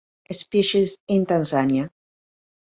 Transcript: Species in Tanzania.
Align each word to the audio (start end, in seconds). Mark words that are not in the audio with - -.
Species 0.31 0.97
in 1.09 1.27
Tanzania. 1.27 1.91